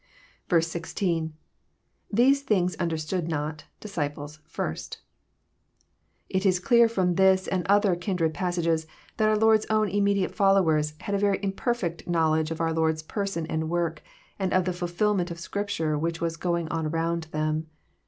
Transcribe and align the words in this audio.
16. 0.49 1.31
—[These 2.11 2.41
things 2.41 2.75
understood 2.77 3.27
not„.disciples,.^r8t.'i 3.27 4.97
It 6.27 6.43
is 6.43 6.59
clear 6.59 6.87
fVom 6.87 7.17
this 7.17 7.47
and 7.47 7.63
other 7.67 7.95
kindred 7.95 8.33
passages, 8.33 8.87
that 9.17 9.29
our 9.29 9.37
Lord's 9.37 9.67
own 9.69 9.89
Immediate 9.89 10.33
followers 10.33 10.95
had 11.01 11.13
a 11.13 11.19
very 11.19 11.37
imperfect 11.43 12.07
knowledge 12.07 12.49
of 12.49 12.59
our 12.59 12.73
Lord's 12.73 13.03
Person 13.03 13.45
and 13.45 13.69
work, 13.69 14.01
and 14.39 14.51
of 14.53 14.65
the 14.65 14.71
fUMlment 14.71 15.29
of 15.29 15.39
Scripture 15.39 15.99
which 15.99 16.19
was 16.19 16.35
going 16.35 16.67
on 16.69 16.87
around 16.87 17.25
them. 17.29 17.67